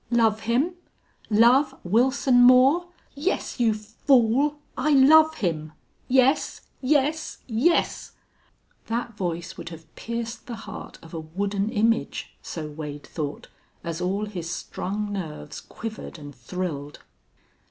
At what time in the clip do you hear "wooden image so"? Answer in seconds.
11.19-12.67